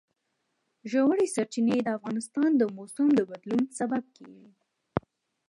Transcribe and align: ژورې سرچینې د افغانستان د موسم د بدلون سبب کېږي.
ژورې 0.91 1.27
سرچینې 1.35 1.77
د 1.83 1.87
افغانستان 1.97 2.49
د 2.57 2.63
موسم 2.77 3.07
د 3.15 3.19
بدلون 3.29 3.63
سبب 3.79 4.03
کېږي. 4.15 4.49